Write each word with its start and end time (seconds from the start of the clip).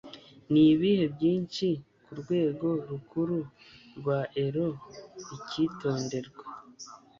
Nibihe 0.51 1.03
Byinshi 1.15 1.67
Kurwego 2.05 2.67
Rukuru 2.89 3.39
rwa 3.97 4.19
Euro 4.43 4.65
Icyitonderwa 5.35 6.43